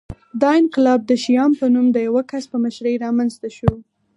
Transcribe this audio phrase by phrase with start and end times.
[0.41, 3.71] دا انقلاب د شیام په نوم د یوه کس په مشرۍ رامنځته شو